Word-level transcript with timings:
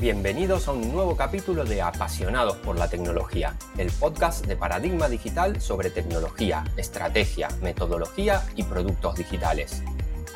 Bienvenidos 0.00 0.68
a 0.68 0.72
un 0.74 0.92
nuevo 0.92 1.16
capítulo 1.16 1.64
de 1.64 1.82
Apasionados 1.82 2.56
por 2.58 2.78
la 2.78 2.88
Tecnología, 2.88 3.56
el 3.78 3.90
podcast 3.90 4.46
de 4.46 4.54
Paradigma 4.54 5.08
Digital 5.08 5.60
sobre 5.60 5.90
tecnología, 5.90 6.62
estrategia, 6.76 7.48
metodología 7.62 8.42
y 8.54 8.62
productos 8.62 9.16
digitales. 9.16 9.82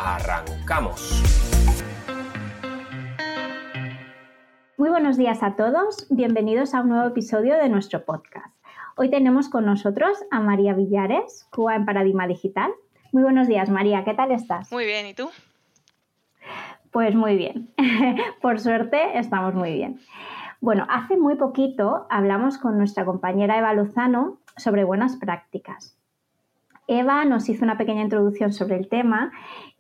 ¡Arrancamos! 0.01 1.23
Muy 4.77 4.91
buenos 4.91 5.17
días 5.17 5.45
a 5.45 5.55
todos, 5.55 6.09
bienvenidos 6.11 6.75
a 6.75 6.81
un 6.81 6.89
nuevo 6.89 7.07
episodio 7.07 7.55
de 7.55 7.69
nuestro 7.69 8.05
podcast. 8.05 8.53
Hoy 8.97 9.11
tenemos 9.11 9.49
con 9.49 9.65
nosotros 9.65 10.19
a 10.33 10.41
María 10.41 10.75
Villares, 10.75 11.47
Cuba 11.53 11.77
en 11.77 11.87
Paradigma 11.87 12.27
Digital. 12.27 12.73
Muy 13.13 13.23
buenos 13.23 13.47
días, 13.47 13.71
María, 13.71 14.03
¿qué 14.03 14.15
tal 14.15 14.33
estás? 14.33 14.73
Muy 14.73 14.87
bien, 14.87 15.07
¿y 15.07 15.15
tú? 15.15 15.31
Pues 16.93 17.15
muy 17.15 17.37
bien. 17.37 17.71
Por 18.43 18.61
suerte 18.61 19.19
estamos 19.19 19.55
muy 19.55 19.73
bien. 19.73 19.99
Bueno, 20.61 20.87
hace 20.89 21.17
muy 21.17 21.35
poquito 21.37 22.07
hablamos 22.11 22.59
con 22.59 22.79
nuestra 22.79 23.05
compañera 23.05 23.59
Eva 23.59 23.75
Lozano 23.75 24.39
sobre 24.57 24.85
buenas 24.85 25.17
prácticas. 25.17 25.99
Eva 26.87 27.25
nos 27.25 27.49
hizo 27.49 27.65
una 27.65 27.79
pequeña 27.79 28.03
introducción 28.03 28.53
sobre 28.53 28.77
el 28.77 28.89
tema 28.89 29.33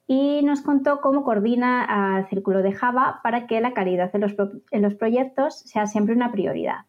y 0.07 0.41
nos 0.43 0.63
contó 0.63 1.01
cómo 1.01 1.23
coordina 1.23 2.17
al 2.17 2.29
círculo 2.29 2.63
de 2.63 2.73
Java 2.73 3.21
para 3.23 3.47
que 3.47 3.61
la 3.61 3.75
calidad 3.75 4.11
en 4.15 4.83
los, 4.83 4.95
proyectos 4.95 5.61
sea 5.61 5.87
siempre 5.87 6.15
una 6.15 6.33
prioridad. 6.33 6.87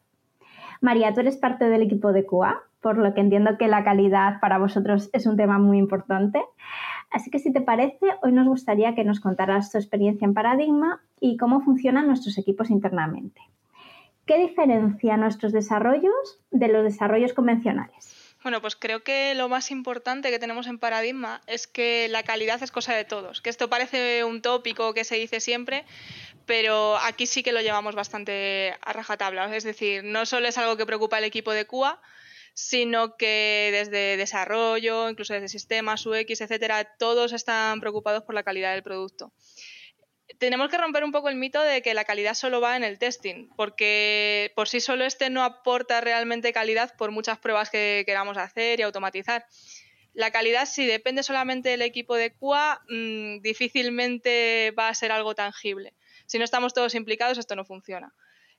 María, 0.81 1.13
tú 1.13 1.19
eres 1.19 1.37
parte 1.37 1.69
del 1.69 1.81
equipo 1.81 2.13
de 2.13 2.25
QA, 2.25 2.61
por 2.81 2.97
lo 2.97 3.13
que 3.13 3.21
entiendo 3.21 3.57
que 3.57 3.67
la 3.67 3.83
calidad 3.83 4.39
para 4.39 4.57
vosotros 4.57 5.09
es 5.13 5.25
un 5.25 5.37
tema 5.37 5.59
muy 5.59 5.77
importante. 5.77 6.43
Así 7.13 7.29
que 7.29 7.37
si 7.37 7.53
te 7.53 7.61
parece, 7.61 8.07
hoy 8.23 8.31
nos 8.31 8.47
gustaría 8.47 8.95
que 8.95 9.03
nos 9.03 9.19
contaras 9.19 9.71
tu 9.71 9.77
experiencia 9.77 10.25
en 10.25 10.33
Paradigma 10.33 11.03
y 11.19 11.37
cómo 11.37 11.61
funcionan 11.61 12.07
nuestros 12.07 12.39
equipos 12.39 12.71
internamente. 12.71 13.39
¿Qué 14.25 14.39
diferencia 14.39 15.15
nuestros 15.15 15.53
desarrollos 15.53 16.39
de 16.49 16.69
los 16.69 16.83
desarrollos 16.83 17.33
convencionales? 17.33 18.15
Bueno, 18.41 18.61
pues 18.61 18.75
creo 18.75 19.03
que 19.03 19.35
lo 19.35 19.47
más 19.47 19.69
importante 19.69 20.31
que 20.31 20.39
tenemos 20.39 20.65
en 20.65 20.79
Paradigma 20.79 21.41
es 21.45 21.67
que 21.67 22.07
la 22.09 22.23
calidad 22.23 22.61
es 22.63 22.71
cosa 22.71 22.95
de 22.95 23.05
todos. 23.05 23.41
Que 23.41 23.51
esto 23.51 23.69
parece 23.69 24.23
un 24.23 24.41
tópico 24.41 24.95
que 24.95 25.03
se 25.03 25.15
dice 25.15 25.39
siempre, 25.39 25.85
pero 26.47 26.97
aquí 26.97 27.27
sí 27.27 27.43
que 27.43 27.53
lo 27.53 27.61
llevamos 27.61 27.93
bastante 27.93 28.75
a 28.81 28.91
rajatabla. 28.91 29.55
Es 29.55 29.63
decir, 29.63 30.03
no 30.03 30.25
solo 30.25 30.47
es 30.47 30.57
algo 30.57 30.77
que 30.77 30.87
preocupa 30.87 31.17
al 31.17 31.25
equipo 31.25 31.51
de 31.51 31.67
QA, 31.67 32.01
sino 32.53 33.17
que 33.17 33.69
desde 33.71 34.17
desarrollo, 34.17 35.09
incluso 35.09 35.33
desde 35.33 35.47
sistemas, 35.47 36.05
UX, 36.05 36.41
etcétera, 36.41 36.83
todos 36.97 37.33
están 37.33 37.79
preocupados 37.79 38.23
por 38.23 38.35
la 38.35 38.43
calidad 38.43 38.73
del 38.73 38.83
producto. 38.83 39.33
Tenemos 40.39 40.69
que 40.69 40.77
romper 40.77 41.03
un 41.03 41.11
poco 41.11 41.29
el 41.29 41.35
mito 41.35 41.61
de 41.61 41.81
que 41.81 41.93
la 41.93 42.05
calidad 42.05 42.33
solo 42.33 42.61
va 42.61 42.75
en 42.75 42.83
el 42.83 42.97
testing, 42.97 43.49
porque 43.55 44.51
por 44.55 44.67
sí 44.67 44.79
solo 44.79 45.05
este 45.05 45.29
no 45.29 45.43
aporta 45.43 46.01
realmente 46.01 46.53
calidad 46.53 46.95
por 46.97 47.11
muchas 47.11 47.39
pruebas 47.39 47.69
que 47.69 48.03
queramos 48.05 48.37
hacer 48.37 48.79
y 48.79 48.83
automatizar. 48.83 49.45
La 50.13 50.31
calidad, 50.31 50.65
si 50.65 50.85
depende 50.85 51.23
solamente 51.23 51.69
del 51.69 51.81
equipo 51.81 52.15
de 52.15 52.33
QA, 52.33 52.81
mm, 52.87 53.41
difícilmente 53.41 54.71
va 54.77 54.89
a 54.89 54.93
ser 54.93 55.11
algo 55.11 55.33
tangible. 55.33 55.93
Si 56.27 56.37
no 56.37 56.45
estamos 56.45 56.73
todos 56.73 56.95
implicados, 56.95 57.37
esto 57.37 57.55
no 57.55 57.65
funciona. 57.65 58.13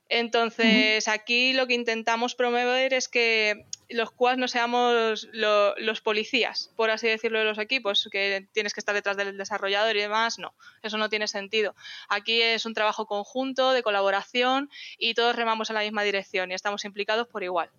Entonces, 0.07 1.07
aquí 1.07 1.53
lo 1.53 1.65
que 1.65 1.73
intentamos 1.73 2.35
promover 2.35 2.93
es 2.93 3.07
que 3.07 3.65
los 3.89 4.11
QAs 4.11 4.37
no 4.37 4.47
seamos 4.47 5.27
los 5.33 6.01
policías, 6.01 6.71
por 6.75 6.91
así 6.91 7.07
decirlo, 7.07 7.39
de 7.39 7.45
los 7.45 7.57
equipos, 7.57 8.07
que 8.11 8.47
tienes 8.53 8.73
que 8.73 8.79
estar 8.79 8.93
detrás 8.93 9.17
del 9.17 9.37
desarrollador 9.37 9.95
y 9.95 10.01
demás. 10.01 10.37
No, 10.37 10.53
eso 10.83 10.97
no 10.97 11.09
tiene 11.09 11.27
sentido. 11.27 11.75
Aquí 12.07 12.41
es 12.41 12.65
un 12.65 12.73
trabajo 12.73 13.07
conjunto, 13.07 13.71
de 13.71 13.83
colaboración 13.83 14.69
y 14.97 15.15
todos 15.15 15.35
remamos 15.35 15.69
en 15.69 15.75
la 15.75 15.81
misma 15.81 16.03
dirección 16.03 16.51
y 16.51 16.53
estamos 16.53 16.85
implicados 16.85 17.27
por 17.27 17.43
igual. 17.43 17.71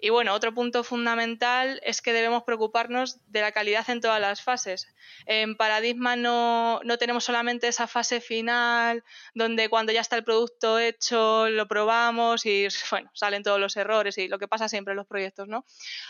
Y 0.00 0.10
bueno, 0.10 0.32
otro 0.32 0.54
punto 0.54 0.84
fundamental 0.84 1.80
es 1.82 2.00
que 2.02 2.12
debemos 2.12 2.44
preocuparnos 2.44 3.18
de 3.26 3.40
la 3.40 3.50
calidad 3.50 3.90
en 3.90 4.00
todas 4.00 4.20
las 4.20 4.40
fases. 4.42 4.86
En 5.26 5.56
Paradigma 5.56 6.14
no, 6.14 6.80
no, 6.84 6.98
tenemos 6.98 7.24
solamente 7.24 7.66
esa 7.66 7.88
fase 7.88 8.20
final 8.20 9.02
donde 9.34 9.68
cuando 9.68 9.90
ya 9.92 10.00
está 10.00 10.14
el 10.14 10.22
producto 10.22 10.78
hecho 10.78 11.48
lo 11.48 11.66
probamos 11.66 12.46
y 12.46 12.68
bueno, 12.92 13.10
salen 13.12 13.42
todos 13.42 13.58
los 13.58 13.76
errores 13.76 14.16
y 14.18 14.28
lo 14.28 14.38
que 14.38 14.46
pasa 14.46 14.68
siempre 14.68 14.92
en 14.92 14.98
los 14.98 15.06
proyectos, 15.06 15.48
¿no? 15.48 15.64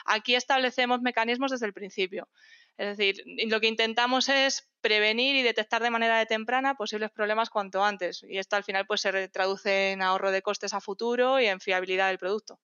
Aquí 0.05 0.35
establecemos 0.35 1.01
mecanismos 1.01 1.51
desde 1.51 1.67
el 1.67 1.73
principio. 1.73 2.29
Es 2.77 2.97
decir, 2.97 3.25
lo 3.49 3.61
que 3.61 3.69
intentamos 3.69 4.29
es 4.29 4.69
prevenir 4.83 5.35
y 5.35 5.43
detectar 5.43 5.83
de 5.83 5.91
manera 5.91 6.25
temprana 6.27 6.77
posibles 6.77 7.11
problemas 7.11 7.51
cuanto 7.51 7.83
antes. 7.83 8.23
Y 8.29 8.39
esto 8.39 8.55
al 8.57 8.65
final 8.65 8.87
pues 8.87 9.01
se 9.01 9.29
traduce 9.29 9.93
en 9.93 10.03
ahorro 10.03 10.31
de 10.31 10.43
costes 10.43 10.75
a 10.75 10.81
futuro 10.81 11.41
y 11.41 11.47
en 11.47 11.59
fiabilidad 11.61 12.09
del 12.09 12.19
producto. 12.19 12.61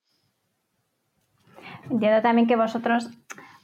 Entiendo 1.91 2.23
también 2.23 2.47
que 2.47 2.57
vosotros 2.57 3.11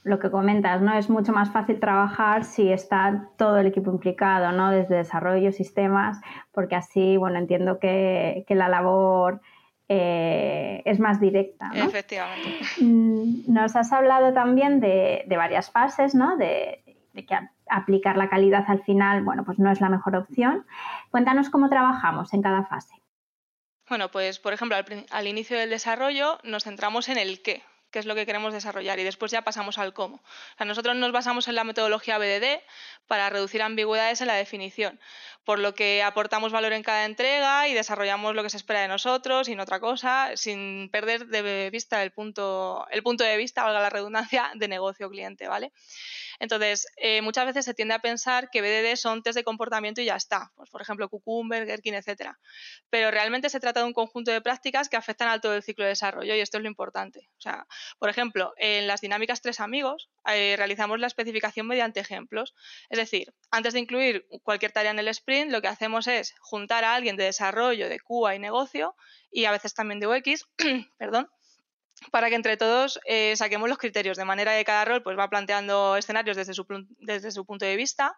lo 0.03 0.19
que 0.19 0.31
comentas, 0.31 0.81
¿no? 0.81 0.97
Es 0.97 1.11
mucho 1.11 1.33
más 1.33 1.51
fácil 1.51 1.79
trabajar 1.79 2.45
si 2.45 2.73
está 2.73 3.29
todo 3.37 3.59
el 3.59 3.67
equipo 3.67 3.91
implicado, 3.91 4.53
¿no? 4.53 4.71
Desde 4.71 4.97
desarrollo, 4.97 5.53
sistemas, 5.53 6.21
porque 6.53 6.75
así, 6.75 7.17
bueno, 7.17 7.39
entiendo 7.39 7.79
que, 7.79 8.45
la 8.49 8.69
labor 8.69 9.41
eh, 9.89 10.83
es 10.87 11.01
más 11.01 11.21
directa. 11.21 11.71
Efectivamente. 11.75 12.61
Mm, 12.81 13.53
nos 13.53 13.77
has 13.77 13.93
hablado 13.93 14.33
también 14.33 14.81
de, 14.81 15.25
varias 15.29 15.71
fases, 15.71 16.15
¿no? 16.15 16.37
De, 16.37 16.83
que 17.13 17.39
aplicar 17.69 18.17
la 18.17 18.31
calidad 18.31 18.65
al 18.69 18.83
final, 18.83 19.23
bueno, 19.23 19.45
pues 19.45 19.59
no 19.59 19.71
es 19.71 19.81
la 19.81 19.91
mejor 19.91 20.17
opción. 20.17 20.65
Cuéntanos 21.11 21.51
cómo 21.51 21.69
trabajamos 21.69 22.33
en 22.33 22.41
cada 22.41 22.65
fase. 22.65 22.95
Bueno, 23.91 24.11
pues 24.11 24.39
por 24.39 24.55
ejemplo, 24.55 24.79
al 25.11 25.27
inicio 25.27 25.59
del 25.59 25.69
desarrollo 25.69 26.39
nos 26.45 26.65
centramos 26.65 27.09
en 27.09 27.19
el 27.19 27.43
qué, 27.43 27.63
qué 27.91 28.01
es 28.01 28.07
lo 28.07 28.15
que 28.15 28.27
queremos 28.27 28.53
desarrollar 28.53 28.99
y 28.99 29.05
después 29.05 29.31
ya 29.31 29.43
pasamos 29.43 29.79
al 29.79 29.93
cómo. 29.93 30.21
nosotros 30.65 30.97
nos 30.97 31.13
basamos 31.13 31.47
en 31.49 31.55
la 31.55 31.65
metodología 31.65 32.19
BDD 32.19 32.61
para 33.07 33.31
reducir 33.31 33.63
ambigüedades 33.63 34.21
en 34.21 34.27
la 34.27 34.35
definición, 34.35 35.01
por 35.45 35.59
lo 35.59 35.75
que 35.75 36.03
aportamos 36.03 36.53
valor 36.53 36.73
en 36.73 36.83
cada 36.83 37.05
entrega 37.05 37.69
y 37.69 37.75
desarrollamos 37.75 38.35
lo 38.35 38.43
que 38.43 38.51
se 38.51 38.57
espera 38.57 38.81
de 38.81 38.89
nosotros 38.89 39.49
y 39.49 39.61
otra 39.61 39.81
cosa, 39.81 40.37
sin 40.37 40.89
perder 40.91 41.27
de 41.27 41.71
vista 41.71 42.03
el 42.03 42.13
punto, 42.13 42.87
el 42.91 43.03
punto 43.03 43.25
de 43.25 43.37
vista, 43.37 43.65
valga 43.65 43.81
la 43.81 43.91
redundancia, 43.91 44.51
de 44.55 44.69
negocio 44.69 45.09
cliente, 45.11 45.49
¿vale? 45.49 45.73
Entonces, 46.41 46.87
eh, 46.97 47.23
muchas 47.23 47.47
veces 47.47 47.65
se 47.65 47.75
tiende 47.75 47.95
a 47.95 48.01
pensar 48.01 48.51
que 48.51 48.63
BDD 48.63 48.97
son 48.97 49.23
test 49.23 49.37
de 49.37 49.45
comportamiento 49.45 50.01
y 50.01 50.07
ya 50.07 50.17
está. 50.17 50.51
Pues, 50.57 50.71
por 50.71 50.81
ejemplo, 50.83 51.09
Cucumber, 51.09 51.67
Gherkin, 51.67 51.95
etcétera. 51.95 52.39
Pero 52.89 53.11
realmente 53.11 53.51
se 53.51 53.61
trata 53.61 53.81
de 53.81 53.87
un 53.87 53.93
conjunto 53.93 54.33
de 54.33 54.41
prácticas 54.41 54.89
que 54.89 54.97
afectan 54.97 55.29
a 55.29 55.41
todo 55.41 55.55
el 55.55 55.63
ciclo 55.63 55.85
de 55.85 55.91
desarrollo 55.91 56.35
y 56.35 56.41
esto 56.41 56.57
es 56.57 56.63
lo 56.63 56.69
importante. 56.69 57.29
O 57.39 57.41
sea, 57.41 57.67
por 57.99 58.09
ejemplo, 58.09 58.55
en 58.57 58.87
las 58.87 59.03
dinámicas 59.03 59.43
tres 59.43 59.61
amigos 59.61 60.09
eh, 60.27 60.55
realizamos 60.57 60.99
la 60.99 61.07
especificación 61.07 61.67
mediante 61.67 62.01
ejemplos. 62.01 62.55
Es 62.89 62.99
decir, 62.99 63.35
antes 63.51 63.75
de 63.75 63.81
incluir 63.81 64.27
cualquier 64.43 64.73
tarea 64.73 64.91
en 64.91 64.99
el 64.99 65.09
sprint, 65.09 65.53
lo 65.53 65.61
que 65.61 65.69
hacemos 65.69 66.07
es 66.07 66.35
juntar 66.41 66.85
a 66.85 66.95
alguien 66.95 67.17
de 67.17 67.25
desarrollo, 67.25 67.89
de 67.89 68.01
QA 68.01 68.35
y 68.35 68.39
negocio 68.39 68.97
y 69.31 69.45
a 69.45 69.53
veces 69.53 69.75
también 69.75 70.01
de 70.01 70.07
UX, 70.07 70.49
perdón, 70.99 71.29
para 72.11 72.29
que 72.29 72.35
entre 72.35 72.57
todos 72.57 73.01
eh, 73.05 73.35
saquemos 73.37 73.69
los 73.69 73.79
criterios, 73.79 74.17
de 74.17 74.25
manera 74.25 74.57
que 74.57 74.65
cada 74.65 74.85
rol 74.85 75.03
pues, 75.03 75.19
va 75.19 75.29
planteando 75.29 75.97
escenarios 75.97 76.37
desde 76.37 76.55
su, 76.55 76.67
desde 76.99 77.31
su 77.31 77.45
punto 77.45 77.65
de 77.65 77.77
vista 77.77 78.17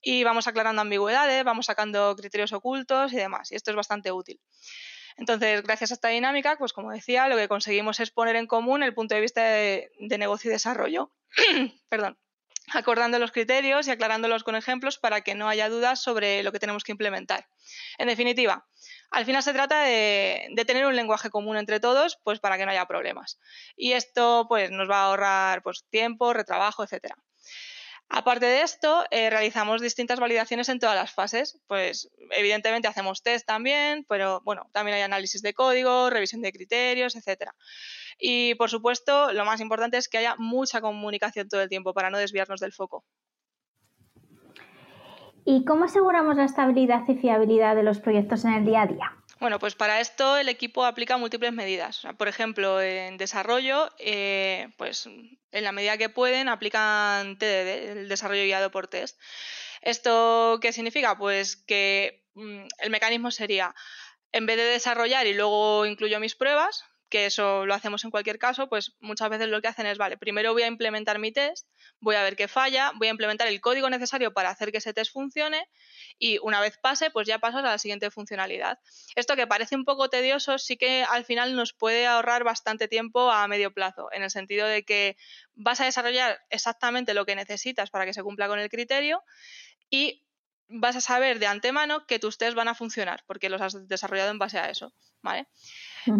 y 0.00 0.24
vamos 0.24 0.46
aclarando 0.46 0.82
ambigüedades, 0.82 1.44
vamos 1.44 1.66
sacando 1.66 2.14
criterios 2.16 2.52
ocultos 2.52 3.12
y 3.12 3.16
demás. 3.16 3.50
Y 3.50 3.56
esto 3.56 3.70
es 3.70 3.76
bastante 3.76 4.12
útil. 4.12 4.40
Entonces, 5.16 5.62
gracias 5.64 5.90
a 5.90 5.94
esta 5.94 6.08
dinámica, 6.08 6.56
pues 6.58 6.72
como 6.72 6.92
decía, 6.92 7.26
lo 7.28 7.36
que 7.36 7.48
conseguimos 7.48 7.98
es 7.98 8.10
poner 8.12 8.36
en 8.36 8.46
común 8.46 8.84
el 8.84 8.94
punto 8.94 9.16
de 9.16 9.20
vista 9.20 9.42
de, 9.42 9.90
de 9.98 10.18
negocio 10.18 10.48
y 10.48 10.52
desarrollo. 10.52 11.12
Perdón 11.88 12.16
acordando 12.74 13.18
los 13.18 13.32
criterios 13.32 13.86
y 13.86 13.90
aclarándolos 13.90 14.44
con 14.44 14.56
ejemplos 14.56 14.98
para 14.98 15.20
que 15.22 15.34
no 15.34 15.48
haya 15.48 15.68
dudas 15.68 16.02
sobre 16.02 16.42
lo 16.42 16.52
que 16.52 16.58
tenemos 16.58 16.84
que 16.84 16.92
implementar. 16.92 17.46
En 17.98 18.08
definitiva, 18.08 18.66
al 19.10 19.24
final 19.24 19.42
se 19.42 19.52
trata 19.52 19.82
de, 19.82 20.50
tener 20.66 20.86
un 20.86 20.96
lenguaje 20.96 21.30
común 21.30 21.56
entre 21.56 21.80
todos, 21.80 22.18
pues 22.24 22.40
para 22.40 22.58
que 22.58 22.66
no 22.66 22.72
haya 22.72 22.86
problemas. 22.86 23.38
Y 23.76 23.92
esto 23.92 24.46
pues 24.48 24.70
nos 24.70 24.88
va 24.88 25.02
a 25.02 25.04
ahorrar 25.06 25.62
pues, 25.62 25.84
tiempo, 25.90 26.32
retrabajo, 26.32 26.84
etcétera. 26.84 27.16
Aparte 28.10 28.46
de 28.46 28.62
esto, 28.62 29.04
eh, 29.10 29.28
realizamos 29.28 29.82
distintas 29.82 30.18
validaciones 30.18 30.70
en 30.70 30.78
todas 30.78 30.96
las 30.96 31.12
fases. 31.12 31.58
Pues 31.66 32.10
evidentemente 32.30 32.88
hacemos 32.88 33.22
test 33.22 33.46
también, 33.46 34.06
pero 34.08 34.40
bueno, 34.44 34.70
también 34.72 34.96
hay 34.96 35.02
análisis 35.02 35.42
de 35.42 35.52
código, 35.52 36.08
revisión 36.08 36.40
de 36.40 36.52
criterios, 36.52 37.16
etcétera. 37.16 37.54
Y 38.18 38.54
por 38.56 38.68
supuesto, 38.68 39.32
lo 39.32 39.44
más 39.44 39.60
importante 39.60 39.96
es 39.96 40.08
que 40.08 40.18
haya 40.18 40.34
mucha 40.38 40.80
comunicación 40.80 41.48
todo 41.48 41.62
el 41.62 41.68
tiempo 41.68 41.94
para 41.94 42.10
no 42.10 42.18
desviarnos 42.18 42.60
del 42.60 42.72
foco. 42.72 43.04
¿Y 45.44 45.64
cómo 45.64 45.84
aseguramos 45.84 46.36
la 46.36 46.44
estabilidad 46.44 47.08
y 47.08 47.14
fiabilidad 47.14 47.74
de 47.74 47.82
los 47.82 48.00
proyectos 48.00 48.44
en 48.44 48.52
el 48.52 48.64
día 48.66 48.82
a 48.82 48.86
día? 48.86 49.12
Bueno, 49.40 49.60
pues 49.60 49.76
para 49.76 50.00
esto 50.00 50.36
el 50.36 50.48
equipo 50.48 50.84
aplica 50.84 51.16
múltiples 51.16 51.52
medidas. 51.52 52.02
por 52.18 52.26
ejemplo, 52.28 52.82
en 52.82 53.16
desarrollo, 53.16 53.88
eh, 53.98 54.68
pues 54.76 55.06
en 55.06 55.64
la 55.64 55.72
medida 55.72 55.96
que 55.96 56.08
pueden, 56.08 56.48
aplican 56.48 57.38
TDD, 57.38 57.92
el 57.92 58.08
desarrollo 58.08 58.42
guiado 58.42 58.70
por 58.70 58.88
test. 58.88 59.18
¿Esto 59.80 60.58
qué 60.60 60.72
significa? 60.72 61.16
Pues 61.16 61.56
que 61.56 62.26
mm, 62.34 62.66
el 62.80 62.90
mecanismo 62.90 63.30
sería 63.30 63.74
en 64.32 64.44
vez 64.44 64.56
de 64.56 64.64
desarrollar 64.64 65.26
y 65.26 65.34
luego 65.34 65.86
incluyo 65.86 66.20
mis 66.20 66.34
pruebas, 66.34 66.84
que 67.08 67.26
eso 67.26 67.66
lo 67.66 67.74
hacemos 67.74 68.04
en 68.04 68.10
cualquier 68.10 68.38
caso, 68.38 68.68
pues 68.68 68.94
muchas 69.00 69.30
veces 69.30 69.48
lo 69.48 69.60
que 69.60 69.68
hacen 69.68 69.86
es, 69.86 69.98
vale, 69.98 70.16
primero 70.16 70.52
voy 70.52 70.62
a 70.62 70.66
implementar 70.66 71.18
mi 71.18 71.32
test, 71.32 71.66
voy 72.00 72.16
a 72.16 72.22
ver 72.22 72.36
qué 72.36 72.48
falla, 72.48 72.92
voy 72.96 73.08
a 73.08 73.10
implementar 73.10 73.48
el 73.48 73.60
código 73.60 73.88
necesario 73.90 74.32
para 74.32 74.50
hacer 74.50 74.72
que 74.72 74.78
ese 74.78 74.92
test 74.92 75.12
funcione 75.12 75.68
y 76.18 76.38
una 76.38 76.60
vez 76.60 76.78
pase, 76.78 77.10
pues 77.10 77.26
ya 77.26 77.38
pasas 77.38 77.60
a 77.64 77.68
la 77.68 77.78
siguiente 77.78 78.10
funcionalidad. 78.10 78.78
Esto 79.16 79.36
que 79.36 79.46
parece 79.46 79.76
un 79.76 79.84
poco 79.84 80.08
tedioso, 80.08 80.58
sí 80.58 80.76
que 80.76 81.04
al 81.04 81.24
final 81.24 81.56
nos 81.56 81.72
puede 81.72 82.06
ahorrar 82.06 82.44
bastante 82.44 82.88
tiempo 82.88 83.30
a 83.30 83.46
medio 83.48 83.72
plazo, 83.72 84.08
en 84.12 84.22
el 84.22 84.30
sentido 84.30 84.66
de 84.66 84.84
que 84.84 85.16
vas 85.54 85.80
a 85.80 85.84
desarrollar 85.84 86.40
exactamente 86.50 87.14
lo 87.14 87.24
que 87.26 87.34
necesitas 87.34 87.90
para 87.90 88.04
que 88.04 88.14
se 88.14 88.22
cumpla 88.22 88.48
con 88.48 88.58
el 88.58 88.68
criterio 88.68 89.22
y 89.90 90.24
vas 90.68 90.96
a 90.96 91.00
saber 91.00 91.38
de 91.38 91.46
antemano 91.46 92.06
que 92.06 92.18
tus 92.18 92.38
tests 92.38 92.54
van 92.54 92.68
a 92.68 92.74
funcionar, 92.74 93.24
porque 93.26 93.48
los 93.48 93.60
has 93.60 93.88
desarrollado 93.88 94.30
en 94.30 94.38
base 94.38 94.58
a 94.58 94.70
eso, 94.70 94.92
¿vale? 95.22 95.48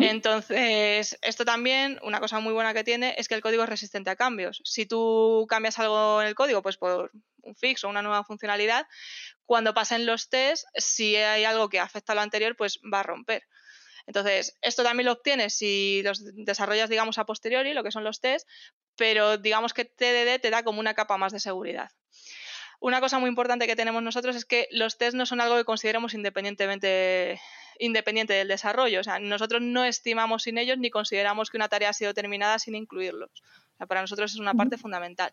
Entonces, 0.01 1.19
esto 1.23 1.45
también, 1.45 1.99
una 2.03 2.21
cosa 2.21 2.41
muy 2.41 2.53
buena 2.53 2.75
que 2.75 2.85
tiene 2.85 3.15
es 3.17 3.29
que 3.29 3.35
el 3.35 3.41
código 3.41 3.63
es 3.63 3.69
resistente 3.69 4.11
a 4.11 4.17
cambios. 4.17 4.61
Si 4.65 4.85
tú 4.85 5.47
cambias 5.49 5.79
algo 5.79 6.21
en 6.21 6.29
el 6.29 6.35
código, 6.35 6.63
pues 6.63 6.77
por 6.77 7.11
un 7.43 7.57
fix 7.57 7.85
o 7.85 7.89
una 7.89 8.03
nueva 8.03 8.25
funcionalidad, 8.25 8.87
cuando 9.47 9.73
pasen 9.73 10.05
los 10.05 10.29
tests, 10.29 10.67
si 10.75 11.17
hay 11.17 11.45
algo 11.45 11.69
que 11.69 11.81
afecta 11.81 12.13
a 12.13 12.17
lo 12.17 12.21
anterior, 12.21 12.55
pues 12.57 12.81
va 12.93 13.01
a 13.01 13.05
romper. 13.05 13.45
Entonces, 14.07 14.57
esto 14.63 14.83
también 14.83 15.07
lo 15.07 15.13
obtienes 15.13 15.55
si 15.55 16.03
los 16.03 16.23
desarrollas, 16.35 16.91
digamos, 16.91 17.19
a 17.19 17.27
posteriori, 17.27 17.75
lo 17.75 17.85
que 17.85 17.91
son 17.91 18.05
los 18.05 18.21
tests, 18.21 18.51
pero 18.97 19.39
digamos 19.39 19.75
que 19.75 19.85
TDD 19.85 20.41
te 20.41 20.51
da 20.51 20.63
como 20.63 20.81
una 20.81 20.95
capa 20.95 21.19
más 21.19 21.33
de 21.33 21.41
seguridad. 21.41 21.91
Una 22.81 23.01
cosa 23.01 23.19
muy 23.19 23.29
importante 23.29 23.67
que 23.67 23.77
tenemos 23.77 24.03
nosotros 24.03 24.37
es 24.37 24.45
que 24.45 24.69
los 24.71 24.99
tests 24.99 25.15
no 25.15 25.27
son 25.27 25.41
algo 25.41 25.57
que 25.57 25.65
consideremos 25.65 26.15
independientemente 26.15 27.41
independiente 27.79 28.33
del 28.33 28.49
desarrollo. 28.49 29.01
O 29.01 29.05
sea, 29.05 29.19
nosotros 29.19 29.63
no 29.63 29.85
estimamos 29.85 30.43
sin 30.43 30.59
ellos 30.59 30.79
ni 30.79 30.91
consideramos 30.91 31.51
que 31.51 31.57
una 31.57 31.69
tarea 31.69 31.91
ha 31.91 31.95
sido 31.95 32.15
terminada 32.15 32.59
sin 32.59 32.75
incluirlos. 32.75 33.31
O 33.31 33.77
sea, 33.77 33.87
para 33.87 34.01
nosotros 34.01 34.33
es 34.33 34.39
una 34.39 34.55
parte 34.55 34.79
fundamental. 34.79 35.33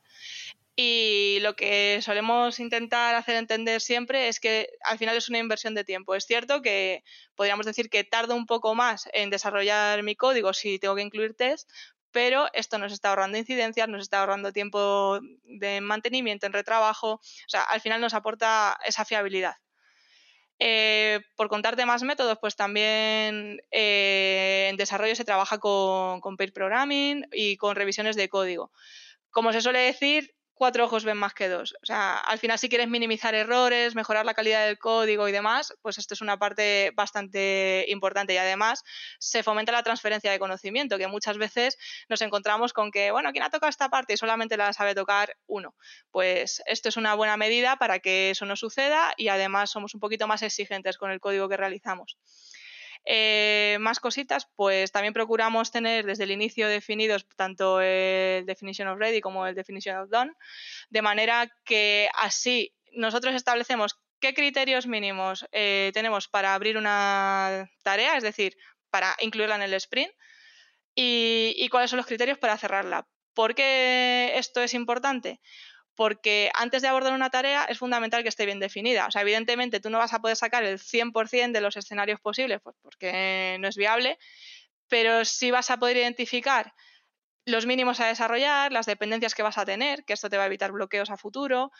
Y 0.76 1.38
lo 1.42 1.56
que 1.56 2.02
solemos 2.02 2.60
intentar 2.60 3.16
hacer 3.16 3.36
entender 3.36 3.80
siempre 3.80 4.28
es 4.28 4.40
que 4.40 4.70
al 4.84 4.98
final 4.98 5.16
es 5.16 5.30
una 5.30 5.40
inversión 5.40 5.74
de 5.74 5.86
tiempo. 5.86 6.16
Es 6.16 6.26
cierto 6.26 6.62
que 6.62 7.04
podríamos 7.36 7.66
decir 7.66 7.90
que 7.90 8.04
tardo 8.04 8.36
un 8.36 8.46
poco 8.46 8.76
más 8.76 9.08
en 9.14 9.30
desarrollar 9.30 10.04
mi 10.04 10.16
código 10.16 10.54
si 10.54 10.78
tengo 10.78 10.96
que 10.96 11.02
incluir 11.02 11.34
test, 11.34 11.70
pero 12.16 12.48
esto 12.54 12.78
nos 12.78 12.94
está 12.94 13.10
ahorrando 13.10 13.38
incidencias, 13.38 13.90
nos 13.90 14.04
está 14.04 14.22
ahorrando 14.22 14.54
tiempo 14.54 15.20
de 15.44 15.82
mantenimiento, 15.82 16.46
en 16.46 16.54
retrabajo, 16.54 17.16
o 17.16 17.50
sea, 17.50 17.64
al 17.64 17.82
final 17.82 18.00
nos 18.00 18.14
aporta 18.14 18.80
esa 18.86 19.04
fiabilidad. 19.04 19.56
Eh, 20.58 21.20
por 21.36 21.50
contarte 21.50 21.86
más 21.86 22.04
métodos, 22.04 22.38
pues 22.40 22.56
también 22.56 23.60
eh, 23.70 24.68
en 24.70 24.78
desarrollo 24.78 25.14
se 25.14 25.26
trabaja 25.26 25.58
con, 25.58 26.22
con 26.22 26.38
pair 26.38 26.54
programming 26.54 27.28
y 27.34 27.58
con 27.58 27.76
revisiones 27.76 28.16
de 28.16 28.30
código. 28.30 28.72
Como 29.30 29.52
se 29.52 29.60
suele 29.60 29.80
decir, 29.80 30.34
cuatro 30.56 30.86
ojos 30.86 31.04
ven 31.04 31.18
más 31.18 31.34
que 31.34 31.50
dos. 31.50 31.76
O 31.84 31.86
sea, 31.86 32.18
al 32.18 32.40
final 32.40 32.58
si 32.58 32.70
quieres 32.70 32.88
minimizar 32.88 33.36
errores, 33.36 33.94
mejorar 33.94 34.26
la 34.26 34.34
calidad 34.34 34.66
del 34.66 34.80
código 34.80 35.28
y 35.28 35.32
demás, 35.32 35.74
pues 35.82 35.98
esto 35.98 36.14
es 36.16 36.22
una 36.22 36.40
parte 36.40 36.92
bastante 36.96 37.86
importante 37.90 38.34
y 38.34 38.38
además 38.38 38.84
se 39.20 39.44
fomenta 39.44 39.72
la 39.72 39.84
transferencia 39.84 40.32
de 40.32 40.40
conocimiento, 40.40 40.98
que 40.98 41.08
muchas 41.08 41.38
veces 41.38 41.78
nos 42.10 42.22
encontramos 42.22 42.74
con 42.74 42.90
que, 42.90 43.12
bueno, 43.12 43.32
¿quién 43.32 43.44
ha 43.44 43.50
tocado 43.50 43.70
esta 43.70 43.90
parte 43.90 44.14
y 44.14 44.18
solamente 44.18 44.58
la 44.58 44.74
sabe 44.74 44.96
tocar 44.96 45.36
uno? 45.46 45.76
Pues 46.10 46.62
esto 46.66 46.90
es 46.90 46.98
una 46.98 47.14
buena 47.16 47.38
medida 47.38 47.76
para 47.76 48.00
que 48.00 48.32
eso 48.32 48.46
no 48.46 48.56
suceda 48.56 49.14
y 49.18 49.28
además 49.28 49.70
somos 49.70 49.94
un 49.94 50.00
poquito 50.00 50.28
más 50.28 50.42
exigentes 50.42 50.98
con 50.98 51.12
el 51.12 51.20
código 51.20 51.50
que 51.50 51.58
realizamos. 51.58 52.18
Eh, 53.06 53.78
más 53.80 54.00
cositas, 54.00 54.48
pues 54.56 54.92
también 54.92 55.14
procuramos 55.14 55.72
tener 55.72 56.06
desde 56.06 56.24
el 56.24 56.32
inicio 56.32 56.68
definidos 56.68 57.28
tanto 57.36 57.80
el 57.80 58.46
definition 58.48 58.88
of 58.88 58.98
ready 58.98 59.22
como 59.22 59.46
el 59.46 59.54
definition 59.54 59.98
of 59.98 60.10
done, 60.10 60.34
de 60.90 61.02
manera 61.04 61.52
que 61.66 62.10
así 62.16 62.74
nosotros 62.94 63.36
establecemos 63.36 64.00
qué 64.20 64.34
criterios 64.34 64.88
mínimos 64.88 65.46
eh, 65.52 65.92
tenemos 65.94 66.28
para 66.28 66.56
abrir 66.56 66.78
una 66.78 67.70
tarea, 67.84 68.18
es 68.18 68.24
decir, 68.24 68.58
para 68.90 69.16
incluirla 69.20 69.56
en 69.56 69.62
el 69.62 69.74
sprint, 69.76 70.12
y, 70.96 71.54
y 71.58 71.70
cuáles 71.70 71.92
son 71.92 71.98
los 71.98 72.08
criterios 72.08 72.40
para 72.40 72.58
cerrarla. 72.58 73.08
¿Por 73.36 73.54
qué 73.54 74.32
esto 74.36 74.62
es 74.62 74.74
importante? 74.74 75.42
Porque 75.96 76.52
antes 76.54 76.82
de 76.82 76.88
abordar 76.88 77.14
una 77.14 77.30
tarea 77.30 77.66
es 77.66 77.80
fundamental 77.80 78.24
que 78.24 78.30
esté 78.30 78.46
bien 78.46 78.60
definida. 78.60 79.08
O 79.08 79.12
sea, 79.12 79.22
evidentemente 79.22 79.80
tú 79.80 79.90
no 79.90 79.98
vas 79.98 80.14
a 80.14 80.20
poder 80.20 80.36
sacar 80.36 80.64
el 80.64 80.80
100% 80.80 81.52
de 81.54 81.62
los 81.62 81.78
escenarios 81.78 82.20
posibles 82.20 82.60
pues 82.62 82.76
porque 82.82 83.58
no 83.60 83.68
es 83.68 83.78
viable, 83.78 84.18
pero 84.88 85.26
sí 85.26 85.52
vas 85.52 85.72
a 85.72 85.78
poder 85.78 85.98
identificar 85.98 86.74
los 87.46 87.66
mínimos 87.66 88.00
a 88.00 88.08
desarrollar, 88.08 88.72
las 88.72 88.88
dependencias 88.88 89.36
que 89.36 89.44
vas 89.44 89.58
a 89.58 89.66
tener, 89.66 90.04
que 90.04 90.14
esto 90.14 90.30
te 90.30 90.38
va 90.38 90.44
a 90.44 90.48
evitar 90.48 90.72
bloqueos 90.72 91.12
a 91.12 91.18
futuro 91.18 91.72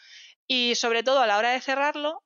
y 0.46 0.76
sobre 0.76 1.02
todo 1.02 1.20
a 1.20 1.26
la 1.26 1.38
hora 1.38 1.50
de 1.50 1.60
cerrarlo, 1.60 2.22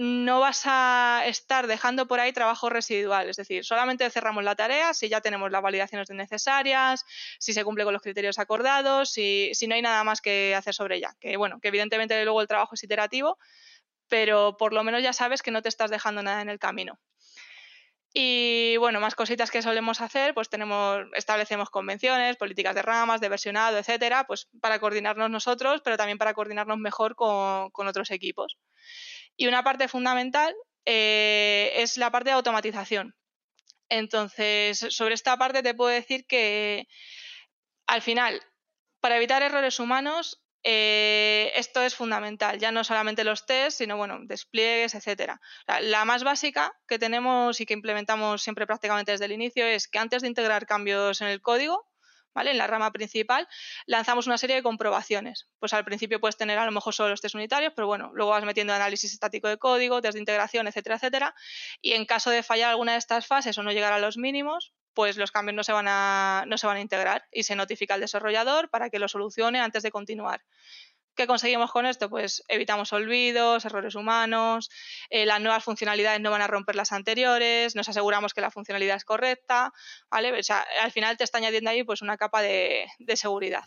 no 0.00 0.40
vas 0.40 0.62
a 0.64 1.24
estar 1.26 1.66
dejando 1.66 2.06
por 2.06 2.20
ahí 2.20 2.32
trabajo 2.32 2.70
residual. 2.70 3.28
Es 3.28 3.36
decir, 3.36 3.66
solamente 3.66 4.08
cerramos 4.08 4.42
la 4.42 4.56
tarea 4.56 4.94
si 4.94 5.10
ya 5.10 5.20
tenemos 5.20 5.50
las 5.50 5.60
validaciones 5.60 6.08
necesarias, 6.08 7.04
si 7.38 7.52
se 7.52 7.64
cumple 7.64 7.84
con 7.84 7.92
los 7.92 8.00
criterios 8.00 8.38
acordados, 8.38 9.12
si, 9.12 9.50
si 9.52 9.66
no 9.66 9.74
hay 9.74 9.82
nada 9.82 10.02
más 10.02 10.22
que 10.22 10.54
hacer 10.54 10.72
sobre 10.72 10.96
ella. 10.96 11.14
Que 11.20 11.36
bueno, 11.36 11.60
que 11.60 11.68
evidentemente 11.68 12.24
luego 12.24 12.40
el 12.40 12.48
trabajo 12.48 12.76
es 12.76 12.82
iterativo, 12.82 13.36
pero 14.08 14.56
por 14.56 14.72
lo 14.72 14.82
menos 14.84 15.02
ya 15.02 15.12
sabes 15.12 15.42
que 15.42 15.50
no 15.50 15.60
te 15.60 15.68
estás 15.68 15.90
dejando 15.90 16.22
nada 16.22 16.40
en 16.40 16.48
el 16.48 16.58
camino. 16.58 16.98
Y 18.14 18.78
bueno, 18.78 19.00
más 19.00 19.14
cositas 19.14 19.50
que 19.50 19.60
solemos 19.60 20.00
hacer, 20.00 20.32
pues 20.32 20.48
tenemos, 20.48 21.04
establecemos 21.14 21.68
convenciones, 21.68 22.36
políticas 22.36 22.74
de 22.74 22.80
ramas, 22.80 23.20
de 23.20 23.28
versionado, 23.28 23.76
etcétera, 23.76 24.24
pues 24.26 24.48
para 24.62 24.78
coordinarnos 24.78 25.28
nosotros, 25.28 25.82
pero 25.84 25.98
también 25.98 26.16
para 26.16 26.32
coordinarnos 26.32 26.78
mejor 26.78 27.14
con, 27.16 27.70
con 27.70 27.86
otros 27.86 28.10
equipos. 28.10 28.56
Y 29.40 29.46
una 29.46 29.64
parte 29.64 29.88
fundamental 29.88 30.54
eh, 30.84 31.72
es 31.76 31.96
la 31.96 32.10
parte 32.10 32.28
de 32.28 32.34
automatización. 32.34 33.16
Entonces, 33.88 34.78
sobre 34.90 35.14
esta 35.14 35.38
parte 35.38 35.62
te 35.62 35.72
puedo 35.72 35.88
decir 35.88 36.26
que 36.26 36.86
al 37.86 38.02
final, 38.02 38.38
para 39.00 39.16
evitar 39.16 39.42
errores 39.42 39.80
humanos, 39.80 40.42
eh, 40.62 41.52
esto 41.54 41.80
es 41.80 41.94
fundamental, 41.94 42.58
ya 42.58 42.70
no 42.70 42.84
solamente 42.84 43.24
los 43.24 43.46
tests, 43.46 43.78
sino 43.78 43.96
bueno, 43.96 44.18
despliegues, 44.24 44.94
etcétera. 44.94 45.40
la, 45.66 46.04
más 46.04 46.22
básica 46.22 46.78
que 46.86 46.98
tenemos 46.98 47.62
y 47.62 47.64
que 47.64 47.72
implementamos 47.72 48.42
siempre 48.42 48.66
prácticamente 48.66 49.12
desde 49.12 49.24
el 49.24 49.32
inicio 49.32 49.64
es 49.64 49.88
que 49.88 49.98
antes 49.98 50.20
de 50.20 50.28
integrar 50.28 50.66
cambios 50.66 51.22
en 51.22 51.28
el 51.28 51.40
código, 51.40 51.89
En 52.34 52.58
la 52.58 52.66
rama 52.66 52.90
principal 52.92 53.48
lanzamos 53.86 54.26
una 54.26 54.38
serie 54.38 54.56
de 54.56 54.62
comprobaciones. 54.62 55.48
Pues 55.58 55.74
al 55.74 55.84
principio 55.84 56.20
puedes 56.20 56.36
tener 56.36 56.58
a 56.58 56.64
lo 56.64 56.72
mejor 56.72 56.94
solo 56.94 57.10
los 57.10 57.20
test 57.20 57.34
unitarios, 57.34 57.72
pero 57.74 57.86
bueno, 57.86 58.10
luego 58.14 58.30
vas 58.30 58.44
metiendo 58.44 58.72
análisis 58.72 59.12
estático 59.12 59.48
de 59.48 59.58
código, 59.58 60.00
test 60.00 60.14
de 60.14 60.20
integración, 60.20 60.66
etcétera, 60.66 60.96
etcétera. 60.96 61.34
Y 61.80 61.92
en 61.92 62.06
caso 62.06 62.30
de 62.30 62.42
fallar 62.42 62.70
alguna 62.70 62.92
de 62.92 62.98
estas 62.98 63.26
fases 63.26 63.58
o 63.58 63.62
no 63.62 63.72
llegar 63.72 63.92
a 63.92 63.98
los 63.98 64.16
mínimos, 64.16 64.72
pues 64.94 65.16
los 65.16 65.30
cambios 65.32 65.56
no 65.56 65.64
se 65.64 65.72
van 65.72 65.86
a, 65.88 66.44
no 66.46 66.58
se 66.58 66.66
van 66.66 66.76
a 66.76 66.80
integrar 66.80 67.26
y 67.30 67.42
se 67.44 67.56
notifica 67.56 67.94
al 67.94 68.00
desarrollador 68.00 68.70
para 68.70 68.90
que 68.90 68.98
lo 68.98 69.08
solucione 69.08 69.60
antes 69.60 69.82
de 69.82 69.90
continuar. 69.90 70.42
¿Qué 71.20 71.26
conseguimos 71.26 71.70
con 71.70 71.84
esto? 71.84 72.08
Pues 72.08 72.42
evitamos 72.48 72.94
olvidos, 72.94 73.66
errores 73.66 73.94
humanos, 73.94 74.70
eh, 75.10 75.26
las 75.26 75.38
nuevas 75.38 75.62
funcionalidades 75.62 76.18
no 76.18 76.30
van 76.30 76.40
a 76.40 76.46
romper 76.46 76.76
las 76.76 76.92
anteriores, 76.92 77.76
nos 77.76 77.90
aseguramos 77.90 78.32
que 78.32 78.40
la 78.40 78.50
funcionalidad 78.50 78.96
es 78.96 79.04
correcta, 79.04 79.70
¿vale? 80.10 80.32
O 80.32 80.42
sea, 80.42 80.64
al 80.80 80.92
final 80.92 81.18
te 81.18 81.24
está 81.24 81.36
añadiendo 81.36 81.68
ahí 81.68 81.84
pues 81.84 82.00
una 82.00 82.16
capa 82.16 82.40
de, 82.40 82.86
seguridad. 83.16 83.64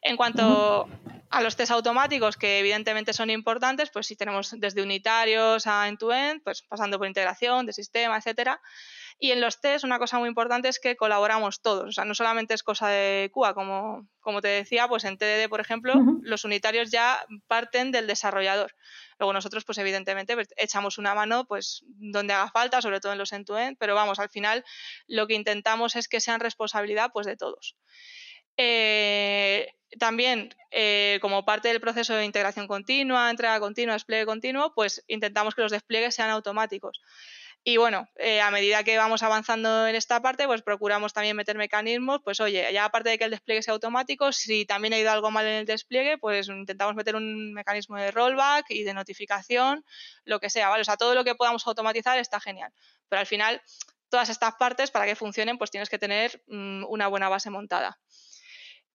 En 0.00 0.16
cuanto 0.16 0.88
a 1.28 1.42
los 1.42 1.56
test 1.56 1.72
automáticos, 1.72 2.38
que 2.38 2.60
evidentemente 2.60 3.12
son 3.12 3.28
importantes, 3.28 3.90
pues 3.90 4.06
si 4.06 4.16
tenemos 4.16 4.58
desde 4.58 4.80
unitarios 4.80 5.66
a 5.66 5.86
end-to-end, 5.88 6.42
pues 6.42 6.62
pasando 6.62 6.96
por 6.96 7.06
integración 7.06 7.66
de 7.66 7.74
sistema, 7.74 8.16
etcétera, 8.16 8.62
y 9.22 9.30
en 9.30 9.40
los 9.40 9.60
test, 9.60 9.84
una 9.84 10.00
cosa 10.00 10.18
muy 10.18 10.28
importante 10.28 10.68
es 10.68 10.80
que 10.80 10.96
colaboramos 10.96 11.62
todos. 11.62 11.84
O 11.84 11.92
sea, 11.92 12.04
no 12.04 12.12
solamente 12.12 12.54
es 12.54 12.64
cosa 12.64 12.88
de 12.88 13.30
QA, 13.32 13.54
como, 13.54 14.08
como 14.18 14.42
te 14.42 14.48
decía, 14.48 14.88
pues 14.88 15.04
en 15.04 15.16
TDD, 15.16 15.48
por 15.48 15.60
ejemplo, 15.60 15.94
los 16.22 16.44
unitarios 16.44 16.90
ya 16.90 17.24
parten 17.46 17.92
del 17.92 18.08
desarrollador. 18.08 18.74
Luego 19.20 19.32
nosotros, 19.32 19.64
pues 19.64 19.78
evidentemente, 19.78 20.34
pues, 20.34 20.48
echamos 20.56 20.98
una 20.98 21.14
mano 21.14 21.44
pues 21.44 21.84
donde 21.86 22.34
haga 22.34 22.50
falta, 22.50 22.82
sobre 22.82 22.98
todo 22.98 23.12
en 23.12 23.18
los 23.18 23.32
end-to-end, 23.32 23.76
pero 23.78 23.94
vamos, 23.94 24.18
al 24.18 24.28
final 24.28 24.64
lo 25.06 25.28
que 25.28 25.34
intentamos 25.34 25.94
es 25.94 26.08
que 26.08 26.18
sean 26.18 26.40
responsabilidad 26.40 27.10
pues 27.12 27.24
de 27.24 27.36
todos. 27.36 27.76
Eh, 28.56 29.68
también, 30.00 30.52
eh, 30.72 31.18
como 31.20 31.44
parte 31.44 31.68
del 31.68 31.80
proceso 31.80 32.14
de 32.14 32.24
integración 32.24 32.66
continua, 32.66 33.30
entrega 33.30 33.60
continua, 33.60 33.94
despliegue 33.94 34.26
continuo, 34.26 34.74
pues 34.74 35.04
intentamos 35.06 35.54
que 35.54 35.62
los 35.62 35.70
despliegues 35.70 36.14
sean 36.14 36.30
automáticos. 36.30 37.00
Y 37.64 37.76
bueno, 37.76 38.08
eh, 38.16 38.40
a 38.40 38.50
medida 38.50 38.82
que 38.82 38.96
vamos 38.98 39.22
avanzando 39.22 39.86
en 39.86 39.94
esta 39.94 40.20
parte, 40.20 40.46
pues 40.46 40.62
procuramos 40.62 41.12
también 41.12 41.36
meter 41.36 41.56
mecanismos, 41.56 42.20
pues 42.24 42.40
oye, 42.40 42.68
ya 42.72 42.84
aparte 42.84 43.10
de 43.10 43.18
que 43.18 43.24
el 43.24 43.30
despliegue 43.30 43.62
sea 43.62 43.74
automático, 43.74 44.32
si 44.32 44.66
también 44.66 44.94
ha 44.94 44.98
ido 44.98 45.12
algo 45.12 45.30
mal 45.30 45.46
en 45.46 45.54
el 45.54 45.66
despliegue, 45.66 46.18
pues 46.18 46.48
intentamos 46.48 46.96
meter 46.96 47.14
un 47.14 47.52
mecanismo 47.52 47.96
de 47.96 48.10
rollback 48.10 48.66
y 48.70 48.82
de 48.82 48.94
notificación, 48.94 49.84
lo 50.24 50.40
que 50.40 50.50
sea, 50.50 50.70
¿vale? 50.70 50.80
O 50.80 50.84
sea, 50.84 50.96
todo 50.96 51.14
lo 51.14 51.22
que 51.22 51.36
podamos 51.36 51.64
automatizar 51.68 52.18
está 52.18 52.40
genial. 52.40 52.72
Pero 53.08 53.20
al 53.20 53.26
final, 53.26 53.62
todas 54.08 54.28
estas 54.28 54.56
partes, 54.56 54.90
para 54.90 55.06
que 55.06 55.14
funcionen, 55.14 55.56
pues 55.56 55.70
tienes 55.70 55.88
que 55.88 55.98
tener 55.98 56.42
mm, 56.48 56.84
una 56.88 57.06
buena 57.06 57.28
base 57.28 57.48
montada. 57.50 58.00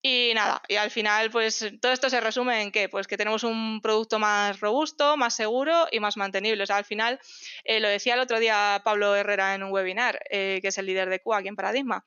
Y 0.01 0.31
nada, 0.35 0.61
y 0.67 0.75
al 0.75 0.91
final, 0.91 1.31
pues 1.31 1.65
todo 1.81 1.91
esto 1.91 2.09
se 2.09 2.21
resume 2.21 2.61
en 2.61 2.71
que, 2.71 2.87
pues 2.87 3.07
que 3.07 3.17
tenemos 3.17 3.43
un 3.43 3.81
producto 3.81 4.19
más 4.19 4.59
robusto, 4.59 5.17
más 5.17 5.35
seguro 5.35 5.87
y 5.91 5.99
más 5.99 6.17
mantenible. 6.17 6.63
O 6.63 6.65
sea, 6.65 6.77
al 6.77 6.85
final, 6.85 7.19
eh, 7.63 7.79
lo 7.79 7.89
decía 7.89 8.13
el 8.13 8.19
otro 8.19 8.39
día 8.39 8.81
Pablo 8.85 9.15
Herrera 9.15 9.55
en 9.55 9.63
un 9.63 9.71
webinar, 9.71 10.19
eh, 10.29 10.59
que 10.61 10.67
es 10.69 10.77
el 10.77 10.85
líder 10.85 11.09
de 11.09 11.19
QA 11.19 11.37
aquí 11.37 11.47
en 11.47 11.55
Paradigma. 11.55 12.05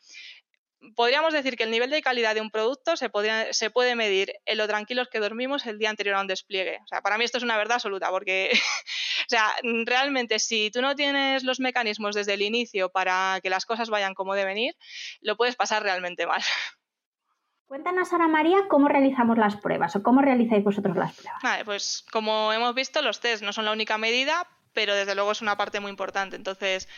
Podríamos 0.96 1.34
decir 1.34 1.56
que 1.56 1.64
el 1.64 1.70
nivel 1.70 1.90
de 1.90 2.00
calidad 2.00 2.34
de 2.34 2.40
un 2.40 2.50
producto 2.50 2.96
se, 2.96 3.10
se 3.50 3.70
puede 3.70 3.94
medir 3.96 4.32
en 4.46 4.56
lo 4.56 4.66
tranquilos 4.66 5.08
que 5.08 5.18
dormimos 5.18 5.66
el 5.66 5.78
día 5.78 5.90
anterior 5.90 6.16
a 6.16 6.22
un 6.22 6.26
despliegue. 6.26 6.78
O 6.82 6.86
sea, 6.86 7.02
para 7.02 7.18
mí 7.18 7.24
esto 7.24 7.38
es 7.38 7.44
una 7.44 7.58
verdad 7.58 7.74
absoluta, 7.74 8.08
porque, 8.10 8.50
o 9.26 9.28
sea, 9.28 9.54
realmente 9.84 10.38
si 10.38 10.70
tú 10.70 10.80
no 10.80 10.94
tienes 10.94 11.42
los 11.44 11.60
mecanismos 11.60 12.14
desde 12.14 12.34
el 12.34 12.42
inicio 12.42 12.88
para 12.90 13.40
que 13.42 13.50
las 13.50 13.66
cosas 13.66 13.90
vayan 13.90 14.14
como 14.14 14.34
deben 14.34 14.56
ir, 14.58 14.74
lo 15.20 15.36
puedes 15.36 15.56
pasar 15.56 15.82
realmente 15.82 16.26
mal. 16.26 16.40
Cuéntanos 17.70 18.12
ahora, 18.12 18.26
María, 18.26 18.66
cómo 18.68 18.88
realizamos 18.88 19.38
las 19.38 19.54
pruebas 19.54 19.94
o 19.94 20.02
cómo 20.02 20.20
realizáis 20.22 20.64
vosotros 20.64 20.96
las 20.96 21.14
pruebas. 21.14 21.40
Vale, 21.40 21.64
pues 21.64 22.04
como 22.10 22.52
hemos 22.52 22.74
visto, 22.74 23.00
los 23.00 23.20
test 23.20 23.44
no 23.44 23.52
son 23.52 23.64
la 23.64 23.70
única 23.70 23.96
medida, 23.96 24.48
pero 24.72 24.94
desde 24.94 25.14
luego 25.14 25.32
es 25.32 25.40
una 25.40 25.56
parte 25.56 25.80
muy 25.80 25.90
importante. 25.90 26.36
Entonces, 26.36 26.88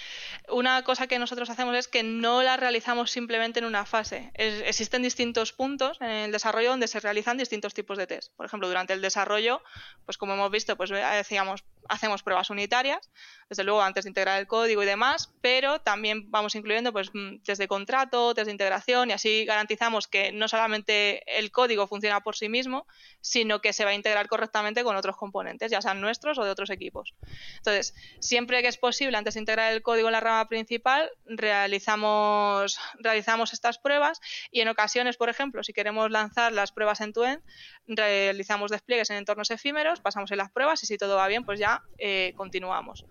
una 0.49 0.83
cosa 0.83 1.07
que 1.07 1.19
nosotros 1.19 1.51
hacemos 1.51 1.77
es 1.77 1.89
que 1.89 2.03
no 2.03 2.43
la 2.43 2.57
realizamos 2.57 3.11
simplemente 3.11 3.61
en 3.61 3.65
una 3.65 3.85
fase. 3.85 4.31
existen 4.35 5.03
distintos 5.03 5.53
puntos 5.53 6.01
en 6.01 6.09
el 6.09 6.33
desarrollo 6.33 6.71
donde 6.71 6.89
se 6.89 7.01
realizan 7.01 7.37
distintos 7.37 7.75
tipos 7.75 7.99
de 7.99 8.07
test. 8.07 8.33
Por 8.37 8.47
ejemplo, 8.47 8.69
durante 8.69 8.93
el 8.93 9.01
desarrollo, 9.01 9.63
pues 10.05 10.19
como 10.19 10.35
hemos 10.35 10.51
visto, 10.51 10.77
pues 10.77 10.91
decíamos, 10.91 11.65
hacemos 11.89 12.23
pruebas 12.23 12.51
unitarias, 12.51 13.11
desde 13.49 13.65
luego 13.65 13.83
antes 13.83 14.05
de 14.05 14.11
integrar 14.11 14.41
el 14.41 14.47
código 14.47 14.83
y 14.83 14.87
demás, 14.87 15.33
pero 15.41 15.81
también 15.81 16.31
vamos 16.31 16.55
incluyendo 16.55 16.93
pues 16.93 17.11
mm, 17.13 17.43
test 17.45 17.61
de 17.61 17.69
contrato, 17.69 18.35
test 18.35 18.47
de 18.47 18.53
integración 18.53 19.11
y 19.11 19.13
así 19.13 19.45
garantizamos 19.45 20.09
que 20.09 20.33
no 20.33 20.49
solamente 20.49 21.23
el 21.39 21.51
código 21.51 21.87
funciona 21.87 22.21
por 22.21 22.37
sí 22.37 22.49
mismo, 22.49 22.87
sino 23.21 23.61
que 23.61 23.73
se 23.73 23.85
va 23.85 23.91
a 23.91 23.95
integrar 23.95 24.29
correctamente 24.29 24.85
con 24.85 24.97
otros 24.97 25.17
componentes, 25.17 25.71
ya 25.71 25.83
sean 25.83 26.01
nuestros 26.01 26.39
o 26.39 26.45
de 26.45 26.51
otros 26.51 26.71
equipos. 26.71 27.15
Entonces, 27.65 27.95
siempre 28.19 28.61
que 28.61 28.67
es 28.67 28.77
posible, 28.77 29.17
antes 29.17 29.35
de 29.35 29.41
integrar 29.41 29.73
el 29.73 29.83
código 29.83 30.09
en 30.09 30.13
la 30.13 30.21
rama 30.21 30.49
principal, 30.49 31.09
realizamos, 31.27 32.77
realizamos 32.99 33.53
estas 33.53 33.79
pruebas 33.79 34.21
y 34.51 34.63
en 34.63 34.69
ocasiones, 34.69 35.17
por 35.17 35.29
ejemplo, 35.29 35.63
si 35.63 35.73
queremos 35.73 36.11
lanzar 36.11 36.53
las 36.53 36.73
pruebas 36.73 37.01
en 37.01 37.13
tu 37.13 37.23
end, 37.23 37.41
realizamos 37.87 38.73
despliegues 38.73 39.11
en 39.11 39.17
entornos 39.17 39.53
efímeros, 39.53 40.01
pasamos 40.01 40.33
en 40.33 40.39
las 40.39 40.51
pruebas 40.51 40.83
y 40.83 40.87
si 40.87 40.99
todo 40.99 41.15
va 41.17 41.29
bien, 41.29 41.45
pues 41.45 41.61
ya 41.61 41.81
eh, 41.99 42.33
continuamos. 42.37 43.07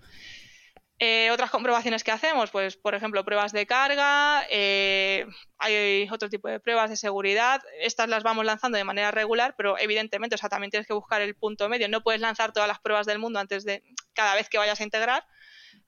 Eh, 1.03 1.31
otras 1.31 1.49
comprobaciones 1.49 2.03
que 2.03 2.11
hacemos, 2.11 2.51
pues 2.51 2.77
por 2.77 2.93
ejemplo 2.93 3.25
pruebas 3.25 3.51
de 3.51 3.65
carga, 3.65 4.45
eh, 4.51 5.25
hay 5.57 6.07
otro 6.11 6.29
tipo 6.29 6.47
de 6.47 6.59
pruebas 6.59 6.91
de 6.91 6.95
seguridad, 6.95 7.59
estas 7.79 8.07
las 8.07 8.21
vamos 8.21 8.45
lanzando 8.45 8.77
de 8.77 8.83
manera 8.83 9.09
regular, 9.09 9.55
pero 9.57 9.79
evidentemente, 9.79 10.35
o 10.35 10.37
sea, 10.37 10.47
también 10.47 10.69
tienes 10.69 10.85
que 10.85 10.93
buscar 10.93 11.23
el 11.23 11.33
punto 11.33 11.67
medio, 11.69 11.89
no 11.89 12.01
puedes 12.01 12.21
lanzar 12.21 12.53
todas 12.53 12.67
las 12.67 12.79
pruebas 12.79 13.07
del 13.07 13.17
mundo 13.17 13.39
antes 13.39 13.65
de 13.65 13.81
cada 14.13 14.35
vez 14.35 14.47
que 14.47 14.59
vayas 14.59 14.79
a 14.79 14.83
integrar, 14.83 15.25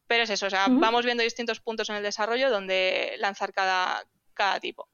pero 0.08 0.24
es 0.24 0.32
eso, 0.32 0.48
o 0.48 0.50
sea, 0.50 0.66
vamos 0.68 1.06
viendo 1.06 1.22
distintos 1.22 1.60
puntos 1.60 1.92
en 1.92 1.98
el 1.98 2.02
desarrollo 2.02 2.50
donde 2.50 3.14
lanzar 3.20 3.54
cada, 3.54 4.04
cada 4.34 4.60
tipo. 4.60 4.90